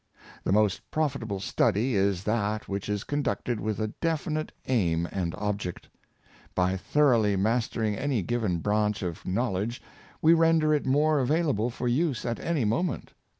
[0.45, 5.89] The most profitable study is that which is conducted with a definite aim and object.
[6.55, 9.79] By thoroughly mastering any given branch of knowledge
[10.19, 13.13] we render it more available for use at any moment.